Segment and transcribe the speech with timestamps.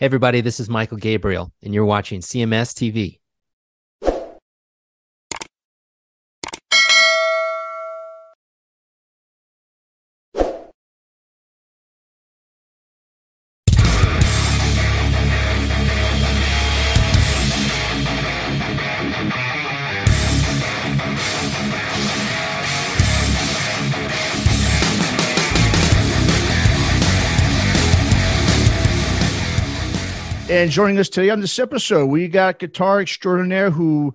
[0.00, 3.18] Hey, everybody, this is Michael Gabriel, and you're watching CMS TV.
[30.60, 34.14] And joining us today on this episode, we got guitar extraordinaire who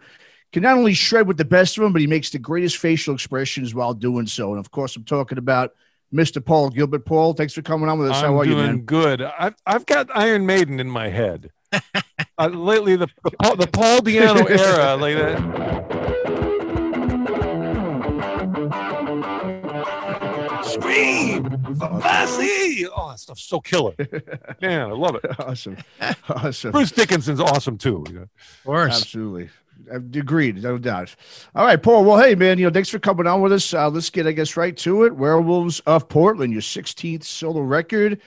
[0.53, 3.15] can not only shred with the best of them, but he makes the greatest facial
[3.15, 4.51] expressions while doing so.
[4.51, 5.73] And of course, I'm talking about
[6.13, 6.45] Mr.
[6.45, 7.03] Paul Gilbert.
[7.03, 8.17] Paul, thanks for coming on with us.
[8.17, 8.81] I'm How are doing you, man?
[8.81, 9.23] good.
[9.23, 11.49] I've, I've got Iron Maiden in my head.
[12.37, 16.44] uh, lately, the, the, Paul, the Paul Di'Anno era, like that.
[21.75, 22.01] Scream!
[22.01, 22.85] Vasi!
[22.95, 23.93] Oh, that stuff's so killer.
[24.61, 25.39] Man, I love it.
[25.39, 25.77] awesome.
[26.29, 26.71] Awesome.
[26.71, 28.03] Bruce Dickinson's awesome too.
[28.07, 28.21] you know.
[28.21, 29.01] Of course.
[29.01, 29.49] Absolutely.
[29.93, 31.15] I've Agreed, no doubt.
[31.53, 32.05] All right, Paul.
[32.05, 33.73] Well, hey, man, you know, thanks for coming on with us.
[33.73, 35.15] Uh, let's get, I guess, right to it.
[35.15, 38.21] Werewolves of Portland, your 16th solo record.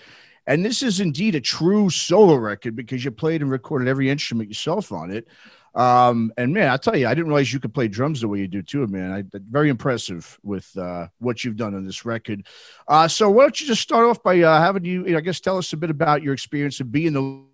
[0.46, 4.48] And this is indeed a true solo record because you played and recorded every instrument
[4.48, 5.26] yourself on it.
[5.74, 8.40] Um, and man, I'll tell you, I didn't realize you could play drums the way
[8.40, 9.12] you do too, man.
[9.12, 12.46] I very impressive with uh, what you've done on this record.
[12.86, 15.58] Uh, so why don't you just start off by uh, having you, I guess, tell
[15.58, 17.44] us a bit about your experience of being the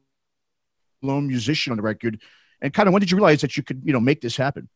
[1.03, 2.21] lone musician on the record,
[2.61, 4.69] and kind of when did you realize that you could, you know, make this happen?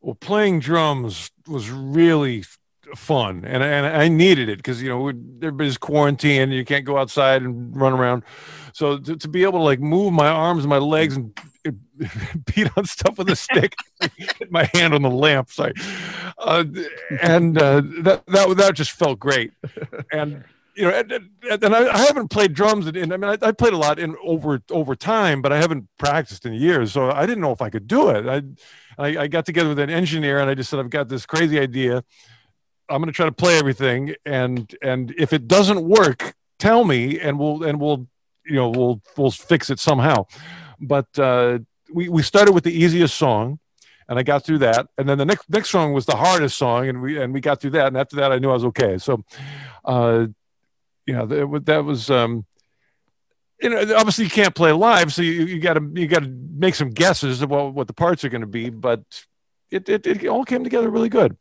[0.00, 2.44] Well, playing drums was really
[2.94, 7.42] fun, and and I needed it because you know everybody's quarantined, you can't go outside
[7.42, 8.22] and run around.
[8.72, 11.36] So to, to be able to like move my arms and my legs and
[12.54, 13.74] beat on stuff with a stick,
[14.16, 15.72] hit my hand on the lamp, sorry,
[16.38, 16.64] uh,
[17.22, 19.52] and uh, that that that just felt great,
[20.12, 20.44] and
[20.78, 21.30] you know, and,
[21.64, 24.16] and, I, I, haven't played drums, and I mean, I, I, played a lot in
[24.22, 27.68] over over time, but I haven't practiced in years, so I didn't know if I
[27.68, 28.26] could do it.
[28.26, 31.26] I, I, I got together with an engineer, and I just said, I've got this
[31.26, 32.04] crazy idea.
[32.88, 37.18] I'm going to try to play everything, and and if it doesn't work, tell me,
[37.18, 38.06] and we'll and we'll
[38.46, 40.26] you know we'll we'll fix it somehow.
[40.80, 41.60] But uh,
[41.92, 43.58] we we started with the easiest song
[44.08, 44.88] and I got through that.
[44.96, 47.60] And then the next next song was the hardest song, and we and we got
[47.60, 47.88] through that.
[47.88, 48.98] And after that, I knew I was okay.
[48.98, 49.22] So,
[49.84, 50.26] uh,
[51.06, 52.46] you know, that, that was, um,
[53.60, 56.28] you know, obviously you can't play live, so you, you got to you got to
[56.28, 58.70] make some guesses about what the parts are going to be.
[58.70, 59.02] But
[59.70, 61.36] it, it it all came together really good.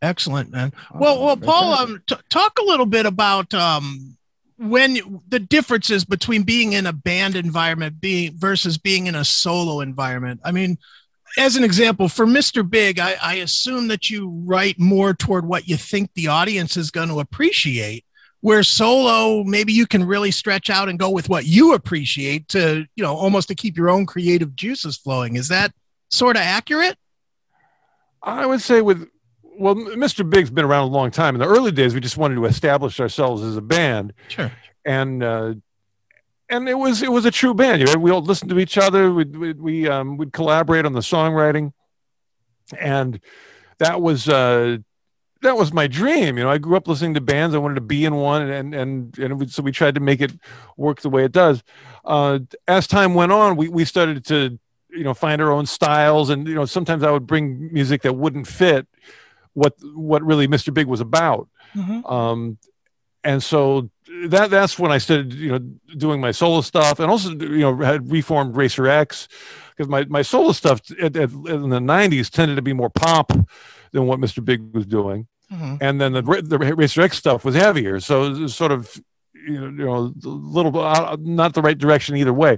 [0.00, 0.72] Excellent, man.
[0.94, 4.16] Well, well, Paul, um, t- talk a little bit about um,
[4.58, 9.80] when the differences between being in a band environment being versus being in a solo
[9.80, 10.40] environment.
[10.44, 10.78] I mean,
[11.38, 12.68] as an example, for Mr.
[12.68, 16.90] Big, I, I assume that you write more toward what you think the audience is
[16.90, 18.04] going to appreciate.
[18.40, 22.86] Where solo, maybe you can really stretch out and go with what you appreciate to,
[22.94, 25.34] you know, almost to keep your own creative juices flowing.
[25.34, 25.72] Is that
[26.08, 26.96] sort of accurate?
[28.22, 29.08] I would say with
[29.58, 30.28] well, Mr.
[30.28, 31.34] Big's been around a long time.
[31.34, 34.12] In the early days, we just wanted to establish ourselves as a band.
[34.28, 34.52] Sure.
[34.84, 35.54] And uh,
[36.48, 37.80] and it was it was a true band.
[37.80, 39.12] You know, we all listened to each other.
[39.12, 41.72] We we we um would collaborate on the songwriting,
[42.78, 43.20] and
[43.78, 44.78] that was uh
[45.42, 46.38] that was my dream.
[46.38, 47.54] You know, I grew up listening to bands.
[47.54, 50.32] I wanted to be in one, and and and so we tried to make it
[50.76, 51.62] work the way it does.
[52.04, 54.58] Uh, as time went on, we we started to
[54.90, 58.14] you know find our own styles, and you know sometimes I would bring music that
[58.14, 58.86] wouldn't fit
[59.58, 60.72] what what really Mr.
[60.72, 61.48] Big was about.
[61.74, 62.06] Mm-hmm.
[62.06, 62.58] Um,
[63.24, 63.90] and so
[64.26, 65.58] that that's when I started, you know,
[65.96, 69.28] doing my solo stuff, and also, you know, had reformed Racer X
[69.76, 73.32] because my my solo stuff at, at, in the '90s tended to be more pop
[73.92, 74.44] than what Mr.
[74.44, 75.76] Big was doing, mm-hmm.
[75.80, 79.00] and then the the Racer X stuff was heavier, so it was sort of
[79.34, 82.56] you know, you know a little uh, not the right direction either way.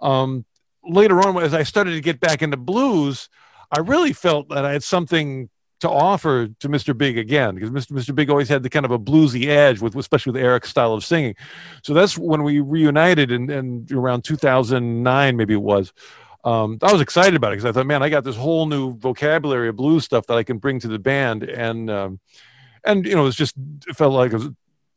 [0.00, 0.44] Um,
[0.84, 3.28] later on, as I started to get back into blues,
[3.70, 5.48] I really felt that I had something
[5.80, 6.96] to offer to Mr.
[6.96, 7.92] Big again because Mr.
[7.92, 8.14] Mr.
[8.14, 11.04] Big always had the kind of a bluesy edge with especially with Eric's style of
[11.04, 11.34] singing.
[11.82, 15.92] So that's when we reunited in, in around 2009 maybe it was.
[16.44, 18.96] Um, I was excited about it because I thought, man, I got this whole new
[18.96, 22.20] vocabulary of blues stuff that I can bring to the band, and um,
[22.84, 23.56] and you know, it was just
[23.88, 24.48] it felt like it was,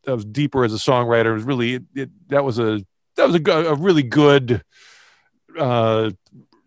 [0.07, 1.31] I was deeper as a songwriter.
[1.31, 2.85] It was really it, it, that was a
[3.15, 4.63] that was a, a really good
[5.57, 6.11] uh,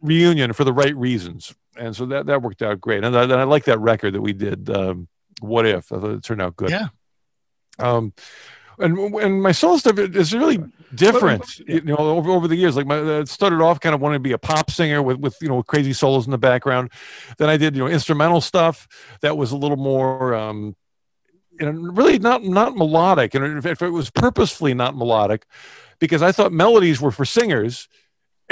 [0.00, 3.04] reunion for the right reasons and so that that worked out great.
[3.04, 4.68] And I, and I like that record that we did.
[4.70, 5.08] Um,
[5.40, 6.70] what if it turned out good?
[6.70, 6.88] Yeah.
[7.78, 8.12] Um,
[8.78, 10.58] and and my solo stuff is really
[10.94, 11.58] different.
[11.58, 14.22] You know, over over the years, like my it started off kind of wanting to
[14.22, 16.90] be a pop singer with with you know crazy solos in the background.
[17.38, 18.88] Then I did you know instrumental stuff
[19.20, 20.34] that was a little more.
[20.34, 20.76] Um,
[21.60, 25.46] you know, really not not melodic, and if it was purposefully not melodic,
[25.98, 27.88] because I thought melodies were for singers.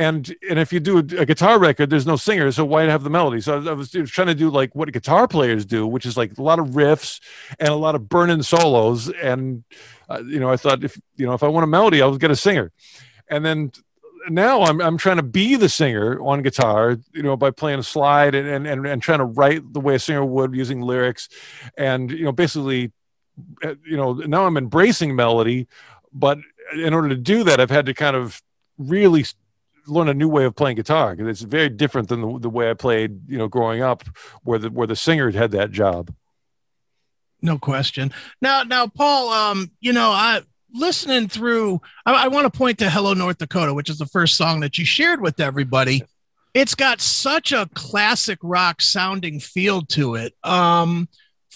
[0.01, 3.11] And and if you do a, guitar record, there's no singer, so why have the
[3.11, 3.43] melody?
[3.43, 6.43] So I was trying to do like what guitar players do, which is like a
[6.43, 7.21] lot of riffs
[7.59, 9.11] and a lot of burning solos.
[9.11, 9.63] And
[10.09, 12.31] uh, you know, I thought if you know if I want a melody, I'll get
[12.31, 12.73] a singer.
[13.29, 13.73] And then
[14.31, 17.83] now I'm I'm trying to be the singer on guitar, you know, by playing a
[17.83, 21.29] slide and and and and trying to write the way a singer would using lyrics,
[21.77, 22.91] and you know, basically,
[23.63, 25.69] uh, you know, now I'm embracing melody,
[26.11, 26.39] but
[26.75, 28.41] in order to do that, I've had to kind of
[28.79, 29.27] really
[29.91, 32.71] learn a new way of playing guitar because it's very different than the, the way
[32.71, 34.05] I played, you know, growing up,
[34.43, 36.13] where the where the singer had that job.
[37.43, 38.13] No question.
[38.43, 40.43] Now, now, Paul, um, you know, I
[40.73, 44.37] listening through, I, I want to point to Hello North Dakota, which is the first
[44.37, 46.03] song that you shared with everybody.
[46.53, 50.35] It's got such a classic rock sounding feel to it.
[50.43, 51.09] Um,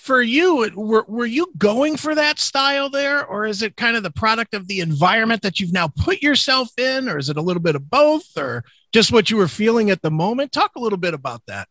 [0.05, 4.03] for you, were, were you going for that style there, or is it kind of
[4.03, 7.43] the product of the environment that you've now put yourself in, or is it a
[7.43, 10.53] little bit of both, or just what you were feeling at the moment?
[10.53, 11.69] Talk a little bit about that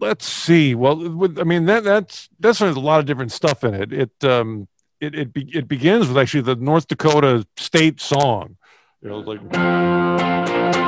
[0.00, 0.74] let's see.
[0.76, 3.92] Well, with, I mean that that's that's a lot of different stuff in it.
[3.92, 4.68] It um
[5.00, 8.56] it it, be, it begins with actually the North Dakota state song.
[9.02, 10.87] You know, like.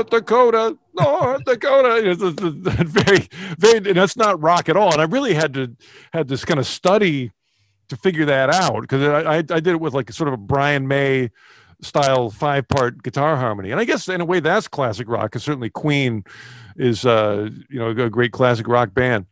[0.00, 2.10] North Dakota, North Dakota.
[2.10, 4.92] It's, it's, it's very, very, and that's not rock at all.
[4.92, 5.76] And I really had to
[6.14, 7.32] had this kind of study
[7.88, 10.38] to figure that out because I, I, I did it with like sort of a
[10.38, 11.30] Brian May
[11.82, 13.72] style five part guitar harmony.
[13.72, 16.24] And I guess in a way that's classic rock because certainly Queen
[16.76, 19.26] is, uh, you know, a great classic rock band.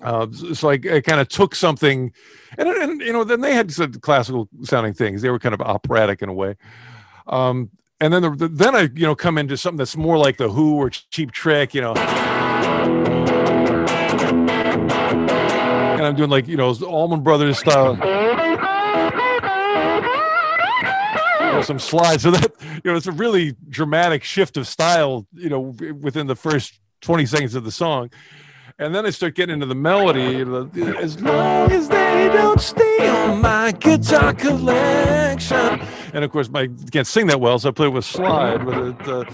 [0.00, 2.12] Uh, so I, I kind of took something,
[2.56, 5.22] and, and you know, then they had some classical sounding things.
[5.22, 6.54] They were kind of operatic in a way.
[7.26, 7.70] Um,
[8.00, 10.48] and then the, the, then I you know come into something that's more like the
[10.48, 11.94] Who or Cheap Trick, you know.
[15.94, 17.96] And I'm doing like you know Allman Brothers style.
[21.64, 22.22] some slides.
[22.22, 22.52] So that
[22.84, 25.26] you know, it's a really dramatic shift of style.
[25.32, 25.60] You know,
[26.00, 28.10] within the first twenty seconds of the song,
[28.78, 30.40] and then I start getting into the melody.
[30.96, 35.80] As long as they don't steal my guitar collection,
[36.12, 38.64] and of course, I can't sing that well, so I play it with slide.
[38.64, 39.24] But it, uh,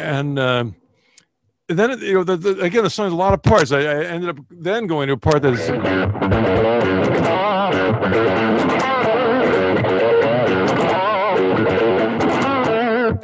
[0.00, 0.38] and.
[0.38, 0.64] Uh,
[1.68, 4.28] then you know the, the, again the song's a lot of parts I, I, ended
[4.30, 5.66] up then going to a part that's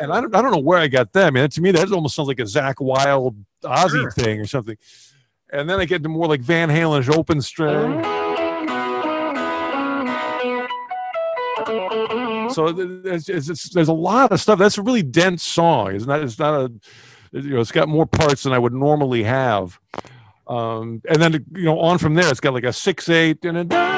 [0.00, 2.14] and I don't, I don't know where I got that man to me that almost
[2.14, 4.10] sounds like a Zakk Wylde Ozzy sure.
[4.12, 4.76] thing or something
[5.52, 8.02] and then I get to more like Van Halen's open string
[12.50, 16.22] so there's, there's, there's a lot of stuff that's a really dense song it's not
[16.22, 16.72] it's not a
[17.32, 19.78] you know, it's got more parts than I would normally have.
[20.46, 23.72] Um, and then you know, on from there, it's got like a six eight and
[23.72, 23.90] a.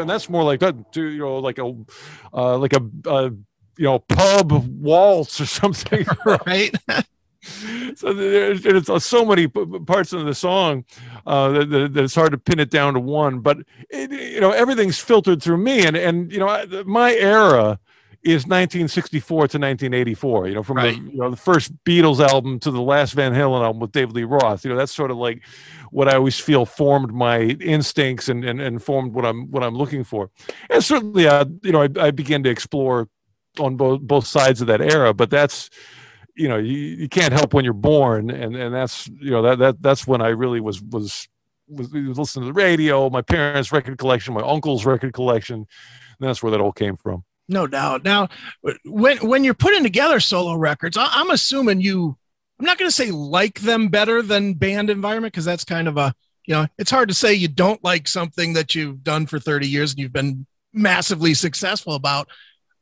[0.00, 1.72] And that's more like that, you know, like a,
[2.32, 3.30] uh, like a, uh,
[3.76, 6.74] you know, pub waltz or something, right?
[7.96, 10.84] so there's, there's so many parts of the song
[11.26, 13.40] uh, that, that, it's hard to pin it down to one.
[13.40, 13.58] But
[13.90, 17.78] it, you know, everything's filtered through me, and and you know, my era
[18.22, 20.48] is 1964 to 1984.
[20.48, 20.96] You know, from right.
[20.96, 24.14] the you know the first Beatles album to the last Van Halen album with David
[24.14, 24.64] Lee Roth.
[24.64, 25.42] You know, that's sort of like
[25.90, 29.76] what I always feel formed my instincts and and, and formed what I'm what I'm
[29.76, 30.30] looking for.
[30.70, 33.08] And certainly, uh, you know, I, I began to explore
[33.58, 35.70] on both both sides of that era, but that's
[36.36, 39.58] you know you, you can't help when you're born and and that's you know that
[39.60, 41.28] that that's when i really was was
[41.68, 45.64] was, listening to the radio my parents record collection my uncle's record collection
[46.20, 47.24] that's where that all came from.
[47.48, 48.04] No doubt.
[48.04, 48.28] Now
[48.84, 52.16] when when you're putting together solo records I, i'm assuming you
[52.58, 55.96] i'm not going to say like them better than band environment because that's kind of
[55.96, 56.14] a
[56.46, 59.68] you know it's hard to say you don't like something that you've done for 30
[59.68, 62.28] years and you've been massively successful about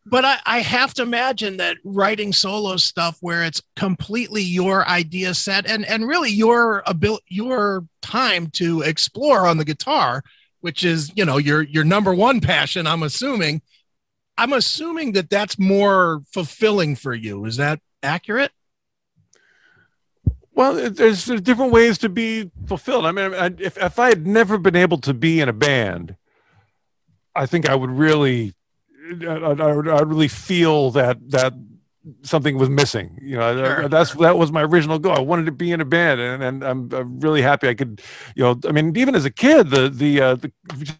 [0.04, 5.34] but I, I, have to imagine that writing solo stuff where it's completely your idea
[5.34, 10.22] set and and really your ability your time to explore on the guitar
[10.60, 13.62] which is you know your your number one passion i'm assuming.
[14.38, 17.44] I'm assuming that that's more fulfilling for you.
[17.44, 18.50] Is that accurate?
[20.54, 23.06] Well there's, there's different ways to be fulfilled.
[23.06, 26.16] I mean if, if i had never been able to be in a band
[27.34, 28.54] i think i would really
[29.02, 31.54] I, I, I really feel that that
[32.22, 33.18] something was missing.
[33.22, 33.88] You know, Sure.
[33.88, 35.12] that's that was my original goal.
[35.12, 38.00] I wanted to be in a band, and, and I'm, I'm really happy I could.
[38.34, 40.52] You know, I mean, even as a kid, the the, uh, the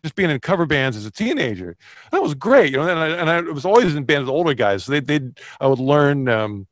[0.02, 1.76] just being in cover bands as a teenager,
[2.10, 2.72] that was great.
[2.72, 4.84] You know, and I, and I was always in bands with older guys.
[4.84, 5.20] So they they
[5.60, 6.28] I would learn.
[6.28, 6.66] Um,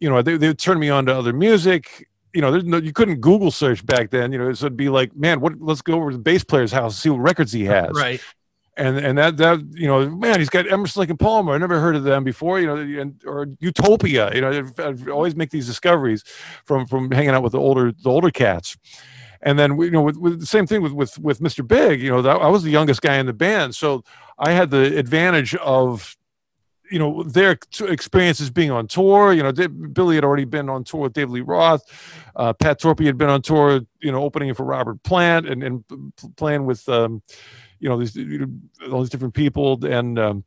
[0.00, 2.08] you know, they they would turn me on to other music.
[2.34, 4.32] You know, there's no you couldn't Google search back then.
[4.32, 5.60] You know, so it'd be like, man, what?
[5.60, 8.20] Let's go over to the bass player's house and see what records he has Right.
[8.76, 11.78] And and that that you know man he's got Emerson Lake and Palmer I never
[11.78, 15.36] heard of them before you know and or Utopia you know I've, I've uh, always
[15.36, 16.24] make these discoveries
[16.64, 18.76] from from hanging out with the older the older cats
[19.42, 21.66] and then you know with, with the same thing with with with Mr.
[21.66, 24.04] Big you know that, I was the youngest guy in the band so
[24.38, 26.16] I had the advantage of
[26.92, 31.00] you know their experiences being on tour you know Billy had already been on tour
[31.00, 31.82] with David Lee Roth
[32.36, 35.84] uh, Pat Torpey had been on tour you know opening for Robert Plant and and
[36.36, 37.22] playing with um,
[37.80, 40.44] you know these you know, all these different people and um,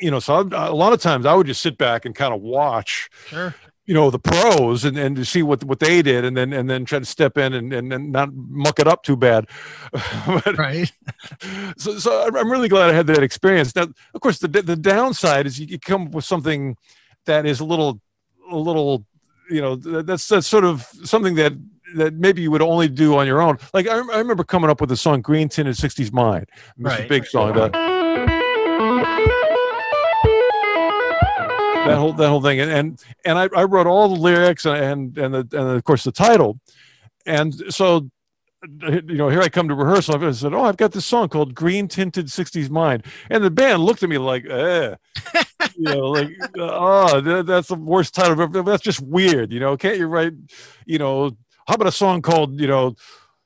[0.00, 2.34] you know so I, a lot of times i would just sit back and kind
[2.34, 3.54] of watch Sure.
[3.86, 6.68] You know the pros and, and to see what what they did and then and
[6.68, 9.46] then try to step in and, and, and not muck it up too bad
[10.26, 10.90] but, Right.
[11.78, 15.46] so, so I'm- really glad i had that experience now of course the the downside
[15.46, 16.76] is you, come up with something
[17.26, 18.00] that is a little
[18.50, 19.04] a little
[19.50, 21.52] you know that's that's sort of something that
[21.94, 24.80] that maybe you would only do on your own like i, I remember coming up
[24.80, 26.46] with the song green tinted 60s mind
[26.78, 27.08] mr Right.
[27.08, 27.72] big song that
[31.86, 32.60] that whole that whole thing.
[32.60, 36.04] And and, and I, I wrote all the lyrics and and the, and of course
[36.04, 36.60] the title.
[37.24, 38.10] And so
[38.82, 40.22] you know here i come to rehearsal.
[40.22, 43.04] I said oh i've got this song called green tinted 60s mind.
[43.30, 44.94] And the band looked at me like eh.
[45.76, 49.76] you know like oh that, that's the worst title ever that's just weird you know
[49.76, 50.32] can't you write
[50.86, 52.94] you know how about a song called you know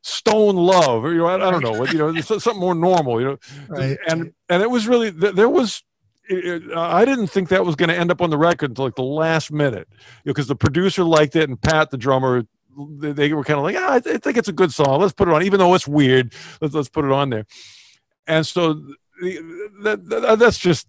[0.02, 1.04] stone love?
[1.04, 3.38] Or you know i, I don't know what you know something more normal you know.
[3.68, 3.99] Right.
[4.09, 5.82] and and it was really there was
[6.30, 8.70] it, it- uh, I didn't think that was going to end up on the record
[8.70, 9.88] until like the last minute,
[10.25, 12.46] because the producer liked it and Pat, the drummer,
[12.78, 15.00] they, they were kind of like, ah, I, th- I think it's a good song.
[15.00, 16.32] Let's put it on, even though it's weird.
[16.60, 17.46] Let's let's put it on there.
[18.26, 18.75] And so
[19.82, 20.87] that, that that's just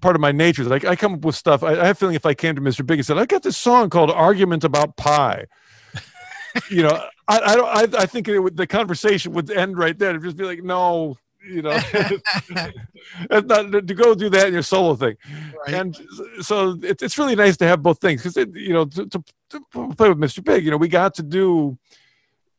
[0.00, 0.64] part of my nature.
[0.64, 1.62] Like I come up with stuff.
[1.62, 2.84] I, I have a feeling if I came to Mr.
[2.84, 5.46] Big and said, I got this song called "Argument About Pie,"
[6.70, 7.94] you know, I I don't.
[7.96, 10.10] I, I think would, the conversation would end right there.
[10.10, 11.70] It'd just be like, no, you know,
[13.28, 15.16] that's not to go do that in your solo thing.
[15.66, 15.74] Right.
[15.74, 15.96] And
[16.40, 19.60] so it, it's really nice to have both things because you know to, to, to
[19.96, 20.44] play with Mr.
[20.44, 21.78] Big, you know, we got to do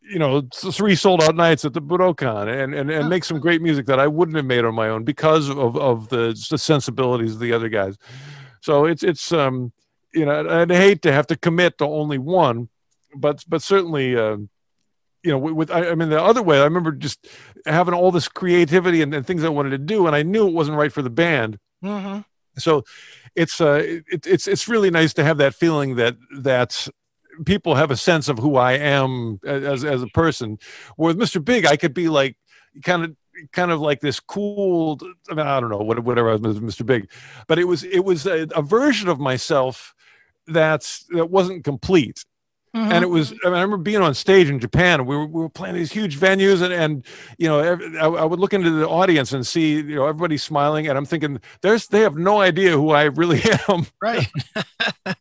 [0.01, 3.61] you know three sold out nights at the Budokan and and, and make some great
[3.61, 7.33] music that I wouldn't have made on my own because of of the, the sensibilities
[7.33, 7.97] of the other guys.
[8.61, 9.71] So it's it's um
[10.13, 12.69] you know I'd hate to have to commit to only one,
[13.15, 14.17] but but certainly.
[14.17, 14.37] Uh,
[15.23, 17.27] you know, with, with I, I mean, the other way, I remember just
[17.65, 20.53] having all this creativity and, and things I wanted to do, and I knew it
[20.53, 22.25] wasn't right for the band Mhm.
[22.57, 22.83] so
[23.35, 26.87] it's uh it, it's it's really nice to have that feeling that that
[27.45, 30.59] people have a sense of who I am as as a person.
[30.95, 31.43] Where with Mr.
[31.43, 32.35] Big, I could be like
[32.83, 33.15] kind of
[33.51, 34.99] kind of like this cool.
[35.29, 36.85] I mean, I don't know what whatever I was Mr.
[36.85, 37.09] Big,
[37.47, 39.95] but it was it was a, a version of myself
[40.47, 42.25] that's that wasn't complete
[42.73, 42.91] Mm-hmm.
[42.93, 45.41] and it was I, mean, I remember being on stage in japan we were, we
[45.41, 47.05] were playing these huge venues and, and
[47.37, 50.37] you know every, I, I would look into the audience and see you know everybody
[50.37, 54.25] smiling and i'm thinking there's they have no idea who i really am right.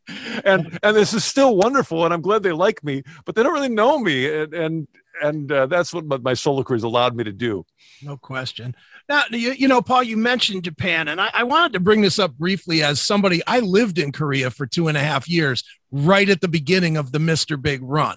[0.45, 3.53] and and this is still wonderful and i'm glad they like me but they don't
[3.53, 4.89] really know me and and
[5.23, 7.65] and uh, that's what my, my solo career has allowed me to do
[8.03, 8.75] No question.
[9.09, 12.19] Now, you, you know, Paul, you mentioned Japan, and I, I wanted to bring this
[12.19, 16.29] up briefly as somebody I lived in Korea for two and a half years, right
[16.29, 17.61] at the beginning of the Mr.
[17.61, 18.17] Big run.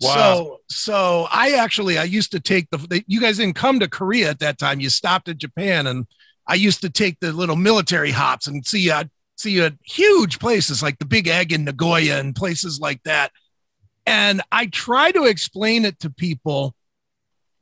[0.00, 0.14] Wow.
[0.14, 3.04] So, so I actually I used to take the, the.
[3.06, 4.80] You guys didn't come to Korea at that time.
[4.80, 6.06] You stopped at Japan, and
[6.46, 8.90] I used to take the little military hops and see
[9.42, 13.32] see uh, huge places like the Big Egg in Nagoya and places like that.
[14.06, 16.74] And I try to explain it to people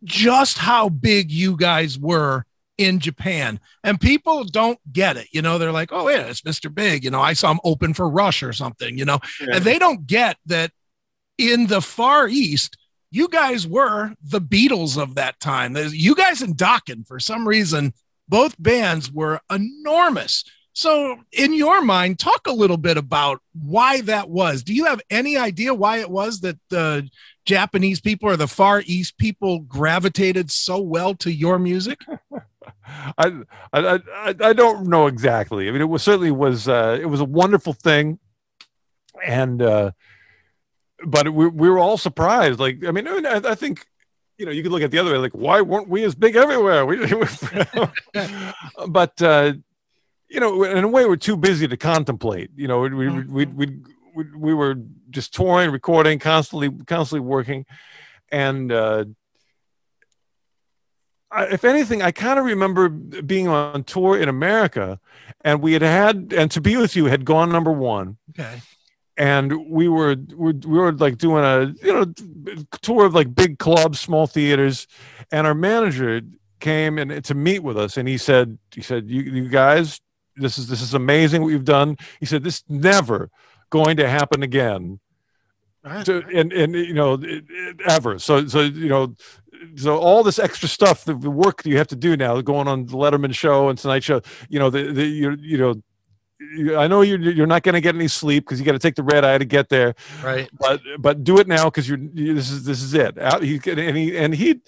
[0.04, 2.44] just how big you guys were
[2.78, 3.60] in Japan.
[3.84, 5.28] And people don't get it.
[5.32, 6.74] You know, they're like, oh, yeah, it's Mr.
[6.74, 7.04] Big.
[7.04, 10.06] You know, I saw him open for Rush or something, you know, and they don't
[10.06, 10.70] get that
[11.40, 12.76] in the Far East,
[13.10, 15.76] you guys were the Beatles of that time.
[15.76, 17.94] You guys and Dokken, for some reason,
[18.28, 20.44] both bands were enormous.
[20.72, 24.62] So, in your mind, talk a little bit about why that was.
[24.62, 27.08] Do you have any idea why it was that the
[27.44, 31.98] Japanese people or the Far East people gravitated so well to your music?
[33.18, 35.68] I, I I I don't know exactly.
[35.68, 38.18] I mean, it was certainly was uh, it was a wonderful thing,
[39.24, 39.90] and uh,
[41.04, 42.60] but we we were all surprised.
[42.60, 43.86] Like I mean, I, I I think
[44.38, 45.18] you know you could look at the other way.
[45.18, 46.86] Like why weren't we as big everywhere?
[46.86, 46.98] We,
[48.88, 49.54] but uh,
[50.30, 52.50] you know, in a way, we're too busy to contemplate.
[52.56, 53.66] You know, we we we we,
[54.14, 54.76] we, we were
[55.10, 57.66] just touring, recording, constantly constantly working,
[58.30, 58.70] and.
[58.72, 59.04] uh
[61.32, 64.98] I, if anything, I kind of remember being on tour in America,
[65.42, 68.60] and we had had, and to be with you had gone number one, Okay.
[69.16, 72.04] and we were we, we were like doing a you know
[72.82, 74.88] tour of like big clubs small theaters
[75.30, 76.20] and our manager
[76.58, 80.00] came and to meet with us and he said he said you, you guys
[80.40, 83.30] this is this is amazing what you've done he said this is never
[83.70, 84.98] going to happen again
[85.82, 86.04] Right.
[86.04, 89.14] to, and and you know it- it- ever so so you know
[89.76, 92.84] so all this extra stuff the, the work you have to do now going on
[92.86, 94.20] the letterman show and tonight show
[94.50, 95.74] you know the, the you, you know
[96.78, 98.94] I know you're you're not going to get any sleep because you got to take
[98.94, 99.94] the red eye to get there,
[100.24, 100.48] Right.
[100.58, 103.18] but but do it now because you're you, this is this is it.
[103.18, 104.58] Out, he and he and he,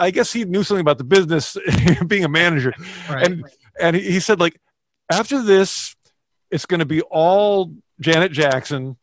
[0.00, 1.54] I guess he knew something about the business,
[2.06, 2.72] being a manager,
[3.10, 3.26] Right.
[3.26, 3.44] and
[3.78, 4.58] and he, he said like
[5.12, 5.94] after this,
[6.50, 8.96] it's going to be all Janet Jackson,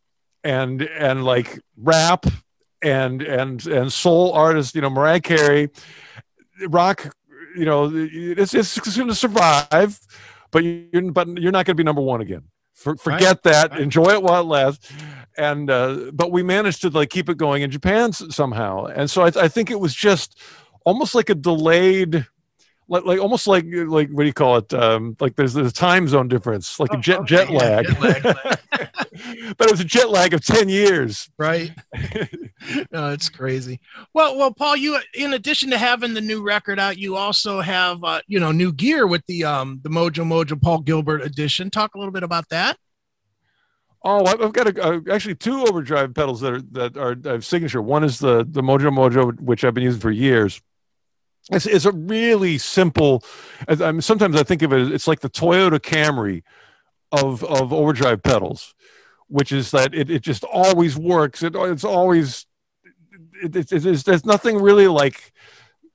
[0.43, 2.25] and and like rap
[2.81, 5.69] and and and soul artists, you know Mariah Carey,
[6.67, 7.15] rock,
[7.55, 9.99] you know it's it's going to survive,
[10.51, 12.43] but you're but you're not going to be number one again.
[12.73, 13.77] For, forget that.
[13.77, 14.89] Enjoy it while it lasts.
[15.37, 19.23] And uh, but we managed to like keep it going in Japan somehow, and so
[19.23, 20.39] I, I think it was just
[20.85, 22.25] almost like a delayed
[22.89, 24.73] like, like almost like like what do you call it?
[24.73, 27.57] Um like there's there's a time zone difference like a Oh, jet okay, jet yeah,
[27.57, 28.23] lag, jet lag,
[29.57, 31.29] but it was a jet lag of 10 years.
[31.37, 31.71] Right.
[32.91, 33.79] No it's crazy.
[34.13, 38.03] Well well paul you in addition to having the new record out you also have
[38.03, 41.69] uh, you know new gear with the um the mojo mojo paul gilbert edition.
[41.69, 42.77] Talk a little bit about that.
[44.03, 47.81] Oh i've got a, uh, actually two overdrive pedals that are that are have signature.
[47.81, 50.61] One is the the mojo mojo which i've been using for years
[51.51, 53.23] it's, it's a really simple
[53.67, 56.43] I mean, sometimes i think of it it's like the toyota camry
[57.11, 58.75] of of overdrive pedals
[59.29, 61.41] which is that it, it just always works.
[61.43, 62.45] It, it's always
[63.41, 65.31] it, it, it, it's, there's nothing really like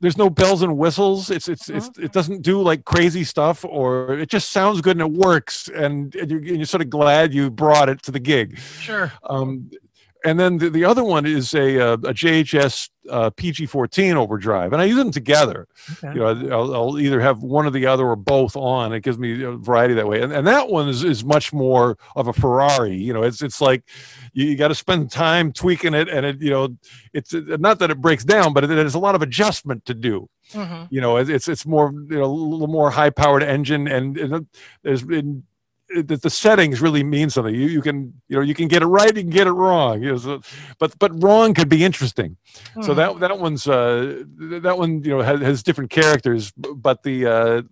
[0.00, 1.30] there's no bells and whistles.
[1.30, 5.14] It's it's, it's it doesn't do like crazy stuff or it just sounds good and
[5.14, 5.68] it works.
[5.68, 8.58] And, and you're, and you're sort of glad you brought it to the gig.
[8.58, 9.12] Sure.
[9.24, 9.70] Um,
[10.24, 14.80] and then the, the other one is a, uh, a JHS uh, PG14 overdrive, and
[14.80, 15.68] I use them together.
[15.92, 16.14] Okay.
[16.14, 16.26] You know,
[16.58, 18.92] I'll, I'll either have one or the other or both on.
[18.94, 20.22] It gives me a variety that way.
[20.22, 22.96] And, and that one is, is much more of a Ferrari.
[22.96, 23.84] You know, it's it's like
[24.32, 26.76] you, you got to spend time tweaking it, and it you know,
[27.12, 30.28] it's not that it breaks down, but it, there's a lot of adjustment to do
[30.52, 30.88] Mhm.
[30.90, 34.18] you know it- it's it's more you know a little more high powered engine and,
[34.18, 34.46] and
[34.82, 35.53] there's been it,
[36.02, 37.54] the- the settings really mean something.
[37.54, 40.02] You you can you know you can get it right you can get it wrong.
[40.02, 40.40] You know, so,
[40.78, 42.36] but but wrong could be interesting.
[42.82, 44.24] So that that one's uh
[44.62, 47.62] that one you know has, has different characters but the uh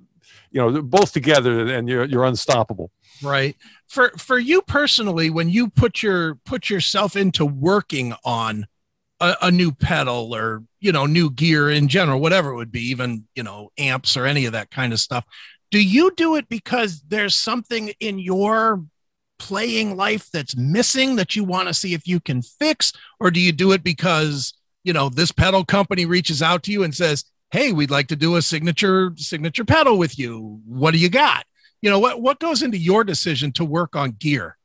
[0.51, 2.91] you know both together and you're you're unstoppable.
[3.23, 3.57] Right.
[3.89, 8.67] For for you personally when you put your put yourself into working on
[9.21, 12.81] a, a new pedal or you know new gear in general whatever it would be
[12.91, 15.25] even you know amps or any of that kind of stuff
[15.73, 18.85] do you do it because there's something in your
[19.41, 23.41] playing life that's missing that you want to see if you can fix or do
[23.41, 24.55] you do it because
[24.85, 28.15] you know this pedal company reaches out to you and says hey we'd like to
[28.15, 31.45] do a signature signature pedal with you what do you got
[31.81, 34.57] you know what what goes into your decision to work on gear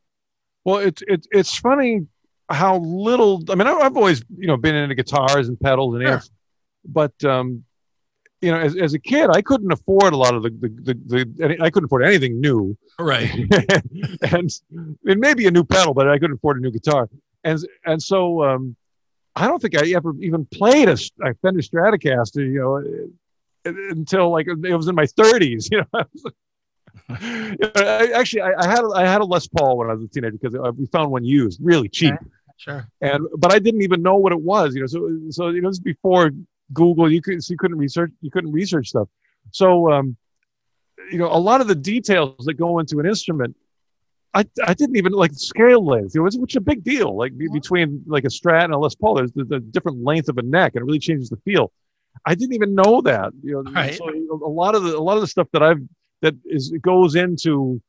[0.63, 2.05] Well, it's it's it's funny
[2.49, 3.43] how little.
[3.49, 6.13] I mean, I- I've always you know been into guitars and pedals and Sure.
[6.13, 6.29] amps,
[6.85, 7.63] but um,
[8.41, 10.93] you know, as, as a kid, I couldn't afford a lot of the the, the,
[11.05, 13.29] the any- I couldn't afford anything new, right
[14.31, 14.51] and
[15.03, 17.09] it may be a new pedal, but I couldn't afford a new guitar,
[17.43, 18.75] and and so um,
[19.35, 20.97] I don't think I ever even played a
[21.41, 26.03] Fender Stratocaster, you know, uh, until like it was in my 30s, you know.
[27.09, 29.93] You know, I, actually, I, I had a, I had a Les Paul when I
[29.93, 32.15] was a teenager because uh, we found one used, really cheap,
[32.57, 34.75] sure and but I didn't even know what it was.
[34.75, 36.31] You know, so so you know, this is before
[36.73, 37.11] Google.
[37.11, 39.07] You could so you couldn't research you couldn't research stuff.
[39.51, 40.15] So um,
[41.11, 43.55] you know, a lot of the details that go into an instrument,
[44.33, 46.15] I I didn't even like scale length.
[46.15, 47.15] You know, which is a big deal.
[47.15, 50.27] Like be- between like a Strat and a Les Paul, there's the, the different length
[50.29, 51.71] of a neck, and it really changes the feel.
[52.25, 53.31] I didn't even know that.
[53.43, 53.95] You know, Right.
[53.95, 55.81] so a lot of the a lot of the stuff that I've
[56.21, 57.81] that is goes into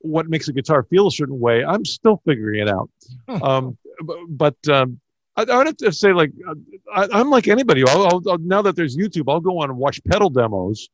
[0.00, 1.64] what makes a guitar feel a certain way.
[1.64, 2.90] I'm still figuring it out.
[3.28, 3.42] Hmm.
[3.42, 5.00] Um, b- but um,
[5.36, 6.54] I, I would have to say, like, uh,
[6.96, 7.84] I, I'm like anybody.
[7.86, 10.88] I'll, I'll, I'll- now that there's YouTube, I'll go on and watch pedal demos.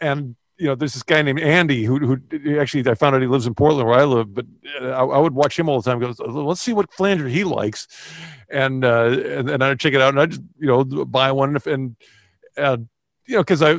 [0.00, 3.26] And you know, there's this guy named Andy who, who actually I found out he
[3.28, 4.34] lives in Portland where I live.
[4.34, 4.46] But
[4.80, 5.98] uh, I, I would watch him all the time.
[6.00, 7.88] Goes, let's see what flanger he likes,
[8.50, 11.56] and uh, and, and I'd check it out, and I just you know buy one
[11.56, 11.66] and.
[11.66, 11.96] and
[12.56, 12.76] uh,
[13.26, 13.72] you know, because I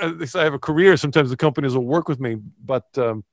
[0.00, 0.96] uh, I have a career.
[0.96, 3.24] Sometimes the companies will work with me, but um,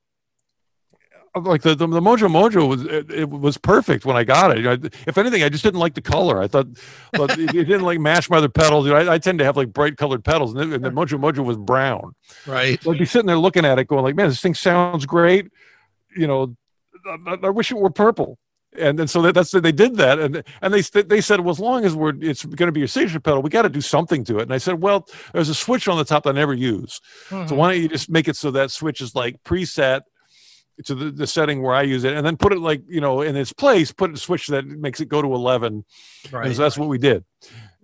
[1.36, 4.58] like the, the, the Mojo Mojo was it, it, was perfect when I got it.
[4.58, 6.42] You know, if anything, I just didn't like the color.
[6.42, 6.68] I thought,
[7.14, 8.86] but it, it, didn't like match my other pedals.
[8.86, 11.20] You know, I, I tend to have like bright colored pedals, and, and the Mojo
[11.20, 12.16] Mojo was brown.
[12.46, 12.82] Right.
[12.82, 15.52] So I'd be sitting there looking at it, going like, "Man, this thing sounds great."
[16.16, 16.56] You know,
[17.06, 18.38] I, I wish it were purple.
[18.78, 21.60] And then so that, that's they did that, and and they they said, well, as
[21.60, 24.24] long as we're it's going to be your signature pedal, we got to do something
[24.26, 24.44] to it.
[24.44, 27.48] And I said, well, there's a switch on the top that I never use, mm-hmm.
[27.48, 30.02] so why don't you just make it so that switch is like preset
[30.86, 33.22] to the, the setting where I use it, and then put it like you know
[33.22, 35.86] in its place, put a switch that makes it go to eleven.
[36.32, 36.48] Right.
[36.48, 37.24] And so that's what we did.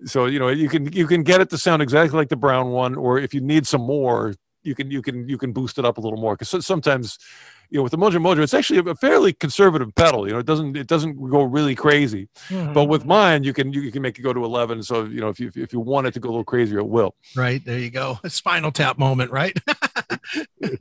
[0.05, 2.69] So you know you can you can get it to sound exactly like the brown
[2.69, 5.85] one, or if you need some more, you can you can you can boost it
[5.85, 7.17] up a little more because sometimes
[7.69, 10.45] you know with the Mojo Mojo it's actually a fairly conservative pedal you know it
[10.45, 12.27] doesn't it doesn't go really crazy.
[12.49, 12.73] Mm-hmm.
[12.73, 15.29] but with mine you can you, can make it go to 11 so you know
[15.29, 17.15] if you if you want it to go a little crazier it will.
[17.35, 18.19] Right there you go.
[18.23, 19.57] A spinal tap moment right?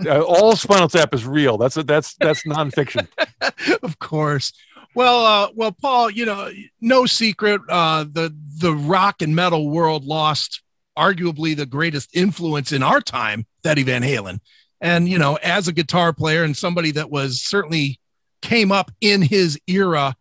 [0.07, 1.59] Uh, all spinal tap is real.
[1.59, 3.07] That's a, that's that's nonfiction.
[3.83, 4.53] Of course.
[4.95, 10.05] Well, uh, well, Paul, you know, no secret, uh, the the rock and metal world
[10.05, 10.63] lost
[10.97, 14.41] arguably the greatest influence in our time, Eddie Van Halen.
[14.85, 17.99] And you know, as a guitar player and somebody that was certainly
[18.43, 20.15] came up in his era,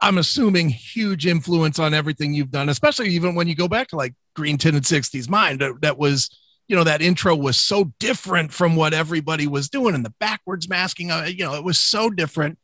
[0.00, 3.96] I'm assuming huge influence on everything you've done, especially even when you go back to
[3.96, 5.62] like Green Tinted 60s Mind.
[5.82, 6.30] That, was
[6.68, 10.68] you know that intro was so different from what everybody was doing and the backwards
[10.68, 12.58] masking uh, you know it was so different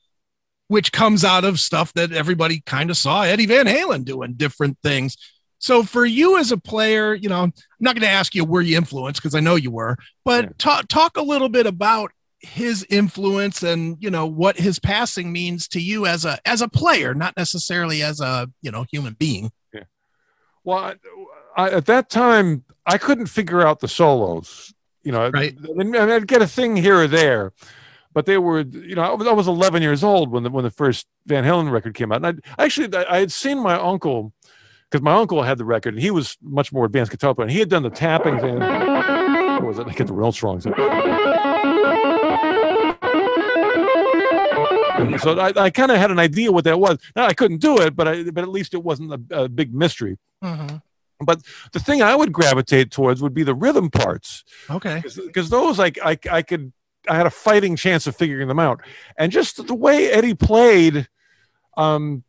[0.68, 4.78] which comes out of stuff that everybody kind of saw Eddie Van Halen doing different
[4.82, 5.16] things.
[5.58, 8.60] So for you as a player, you know, I'm not going to ask you were
[8.60, 10.50] you influenced because I know you were, but yeah.
[10.58, 15.66] talk talk a little bit about his influence and you know what his passing means
[15.68, 19.50] to you as a as a player, not necessarily as a you know human being.
[19.72, 19.84] Yeah.
[20.64, 20.94] Well, I,
[21.56, 24.72] I, at that time, I couldn't figure out the solos.
[25.02, 25.56] You know, right.
[25.78, 27.52] I I'd get a thing here or there,
[28.12, 30.64] but they were, you know, I was, I was 11 years old when the when
[30.64, 34.32] the first Van Halen record came out, and I actually I had seen my uncle
[34.90, 37.52] because my uncle had the record, and he was much more advanced guitar player, and
[37.52, 38.58] he had done the tapping thing.
[38.58, 39.86] What was it?
[39.86, 40.60] I get the real strong.
[40.60, 40.70] So,
[45.18, 46.98] so I, I kind of had an idea what that was.
[47.14, 49.74] Now I couldn't do it, but I but at least it wasn't a, a big
[49.74, 50.18] mystery.
[50.42, 50.76] Mm-hmm.
[51.20, 51.40] But
[51.72, 54.44] the thing I would gravitate towards would be the rhythm parts.
[54.68, 55.02] Okay.
[55.02, 56.72] Because those like I I could
[57.08, 58.80] I had a fighting chance of figuring them out.
[59.16, 61.08] And just the way Eddie played,
[61.76, 62.24] um,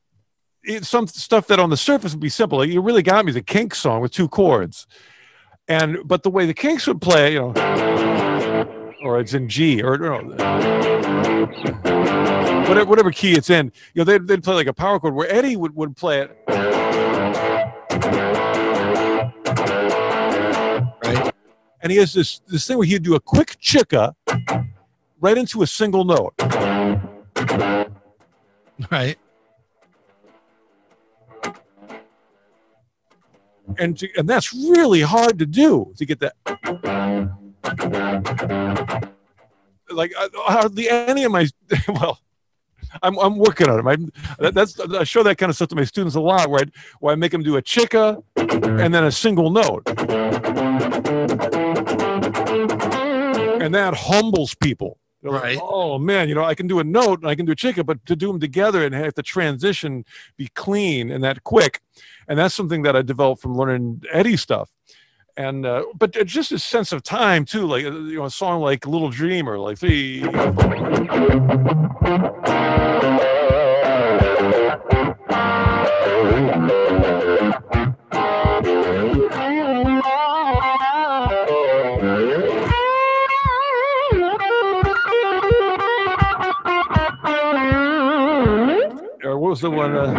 [0.82, 2.60] some stuff that on the surface would be simple.
[2.60, 4.88] Like, you really got me the Kinks song with two chords,
[5.67, 7.53] and but the way the Kinks would play, you know,
[9.03, 10.21] or it's in G or, or
[12.67, 15.32] whatever, whatever key it's in, you know, they'd, they'd play like a power chord where
[15.32, 16.38] Eddie would, would play it.
[21.03, 21.34] Right.
[21.82, 24.13] And he has this this thing where he'd do a quick chicka
[25.21, 26.34] right into a single note.
[28.91, 29.17] Right.
[33.77, 36.34] And to, and that's really hard to do to get that.
[39.89, 41.47] Like hardly any of my
[41.88, 42.19] well,
[43.01, 44.13] I'm, I'm working on it.
[44.39, 46.65] I, that's I show that kind of stuff to my students a lot, where I,
[46.99, 49.84] where I make them do a chicka and then a single note
[53.67, 54.97] and that humbles people.
[55.23, 55.56] Right.
[55.56, 57.56] Like, oh man, you know, I can do a note and I can do a
[57.56, 60.06] chicken, but to do them together and have the transition
[60.38, 61.82] be clean and that quick,
[62.27, 64.71] and that's something that I developed from learning Eddie stuff.
[65.36, 68.62] And uh, but just a sense of time too, like uh, you know, a song
[68.62, 70.23] like "Little Dreamer," like three.
[89.58, 89.96] Was the one?
[89.96, 90.13] Uh...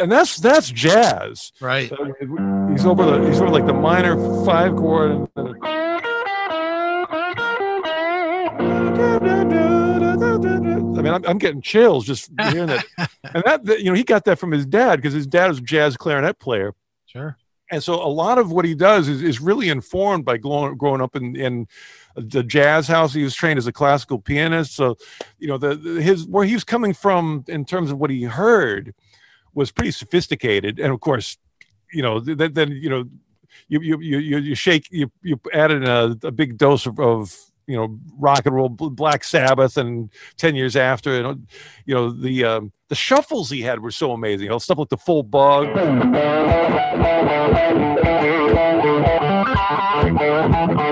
[0.00, 1.90] and that's that's jazz, right?
[2.70, 5.28] he's over the he's over like the minor five chord.
[10.94, 12.84] I mean, I'm, I'm, getting chills just hearing that.
[13.34, 15.58] and that, that, you know, he got that from his dad because his dad was
[15.58, 16.74] a jazz clarinet player.
[17.06, 17.36] Sure.
[17.72, 21.00] And so a lot of what he does is, is really informed by growing, growing
[21.00, 21.66] up in, in
[22.16, 23.14] the jazz house.
[23.14, 24.74] He was trained as a classical pianist.
[24.74, 24.96] So,
[25.38, 28.24] you know, the, the his where he was coming from in terms of what he
[28.24, 28.94] heard
[29.54, 30.78] was pretty sophisticated.
[30.78, 31.36] And of course,
[31.92, 33.04] you know, then, then you know,
[33.68, 37.76] you you you you shake you you added a, a big dose of, of you
[37.76, 41.46] know rock and roll black sabbath and 10 years after and
[41.86, 44.88] you know the um, the shuffles he had were so amazing you know stuff like
[44.88, 45.68] the full bug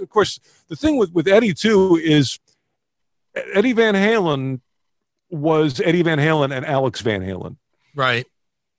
[0.00, 0.38] of course,
[0.68, 2.38] the thing with, with Eddie too is
[3.34, 4.60] Eddie Van Halen
[5.30, 7.56] was Eddie Van Halen and Alex Van Halen.
[7.94, 8.26] Right.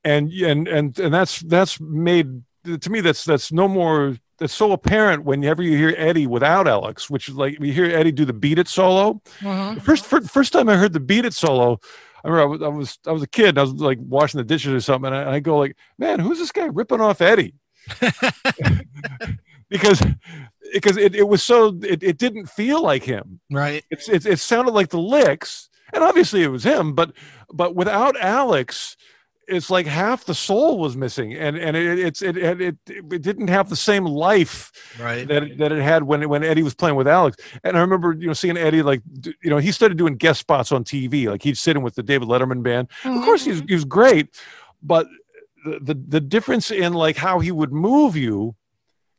[0.04, 2.44] And and and and that's that's made
[2.80, 7.10] to me that's that's no more that's so apparent whenever you hear Eddie without Alex,
[7.10, 9.22] which is like we hear Eddie do the beat it solo.
[9.44, 9.76] Uh-huh.
[9.80, 11.80] First, first time I heard the beat it solo,
[12.26, 13.50] I remember I was, I was I was a kid.
[13.50, 16.20] and I was like washing the dishes or something, and I, I go like, "Man,
[16.20, 17.54] who's this guy ripping off Eddie?"
[19.70, 20.02] because
[20.74, 23.42] because it, it was so it, it didn't feel like him.
[23.52, 23.84] Right.
[23.92, 27.12] It's it, it sounded like the licks, and obviously it was him, but
[27.54, 28.98] but without Alex,
[29.48, 33.22] it's like half the soul was missing and and it it's it, it it it
[33.22, 35.28] didn't have the same life right.
[35.28, 37.38] that that it had when when Eddie was playing with Alex.
[37.64, 40.72] And I remember you know seeing Eddie like you know he started doing guest spots
[40.72, 42.90] on TV like he'd sit in with the David Letterman band.
[43.04, 43.18] Mm-hmm.
[43.18, 44.30] of course he's he was great
[44.82, 45.08] but
[45.66, 48.56] the, the the difference in like how he would move you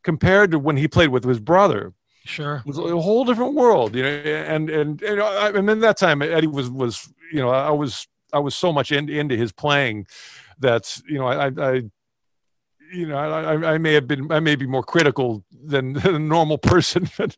[0.02, 1.92] compared to when he played with his brother
[2.24, 2.62] sure.
[2.64, 6.22] it was a whole different world you know and and and, and then that time
[6.22, 10.06] Eddie was was you know I was I was so much in, into his playing
[10.58, 11.72] that you know I, I
[12.92, 16.18] you know I, I may have been I may be more critical than, than a
[16.18, 17.36] normal person, but,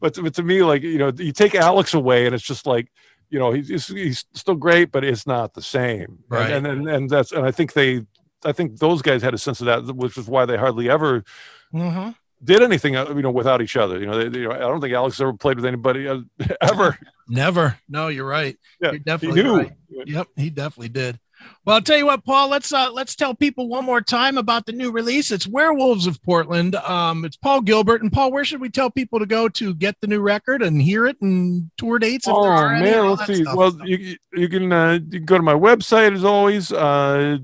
[0.00, 2.66] but to, but to me like you know you take Alex away and it's just
[2.66, 2.90] like
[3.30, 6.24] you know he's he's still great, but it's not the same.
[6.28, 6.50] Right.
[6.50, 8.06] And and and that's and I think they
[8.44, 11.24] I think those guys had a sense of that, which is why they hardly ever.
[11.72, 12.10] Mm-hmm
[12.44, 13.98] did anything uh, you know without each other.
[13.98, 16.20] You know, they, you know, I don't think Alex ever played with anybody uh,
[16.60, 16.98] ever.
[17.28, 17.78] Never.
[17.88, 18.56] No, you're right.
[18.80, 19.56] Yeah, you're definitely he knew.
[19.58, 19.72] Right.
[20.06, 21.18] Yep, he definitely did.
[21.64, 22.48] Well, I'll tell you what, Paul.
[22.48, 25.30] Let's uh, let's tell people one more time about the new release.
[25.30, 26.74] It's Werewolves of Portland.
[26.76, 28.32] Um, it's Paul Gilbert and Paul.
[28.32, 31.20] Where should we tell people to go to get the new record and hear it
[31.20, 32.26] and tour dates?
[32.28, 33.42] oh man, let's see.
[33.42, 33.56] Stuff.
[33.56, 36.72] Well, you you can uh, you can go to my website as always.
[36.72, 37.38] Uh,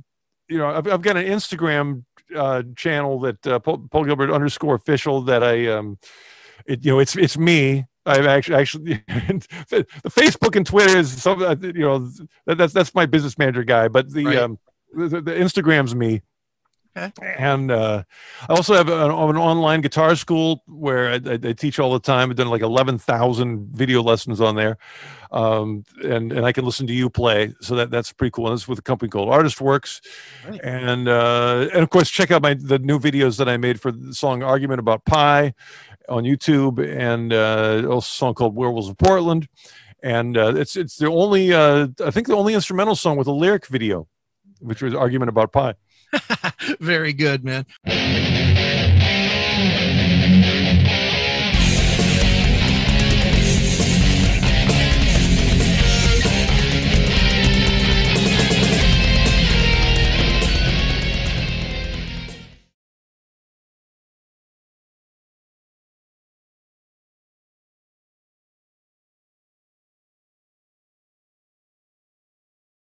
[0.48, 2.04] you know, I've, I've got an Instagram
[2.35, 5.99] uh, channel that uh, Paul, Paul, Gilbert underscore official that I um,
[6.67, 7.87] it, you know, it's it's me.
[8.07, 8.95] I've actually actually
[9.69, 12.11] the Facebook and Twitter is some uh, you know
[12.47, 14.37] that's that's my business manager guy, but the right.
[14.38, 14.59] um
[14.93, 16.23] the, the, Instagram's me.
[17.04, 17.34] Okay.
[17.38, 18.02] And uh,
[18.48, 22.00] I also have an, an, online guitar school where I, I, I, teach all the
[22.00, 22.30] time.
[22.30, 24.78] I've done like eleven thousand video lessons on there,
[25.30, 27.54] um, and and I can listen to you play.
[27.61, 28.48] So that that's pretty cool.
[28.48, 30.00] And this with a company called ArtistWorks,
[30.48, 30.61] right.
[30.62, 33.92] and uh, and of course check out my the new videos that I made for
[33.92, 35.54] the song "Argument About Pie."
[36.08, 39.48] on YouTube, and uh, also a song called "Werewolves of Portland,"
[40.02, 43.32] and uh, it's it's the only uh, I think the only instrumental song with a
[43.32, 44.08] lyric video,
[44.61, 45.74] which was "Argument About Pie."
[46.81, 47.66] Very good, man.